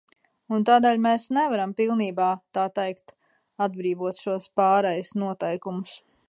[0.55, 3.13] Un tādēļ mēs nevaram pilnībā, tā teikt,
[3.67, 5.95] atbrīvot šos pārejas noteikumus.